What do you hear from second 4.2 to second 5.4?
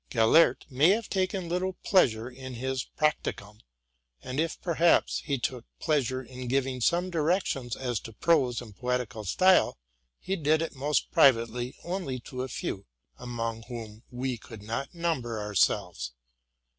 and if, perhaps, he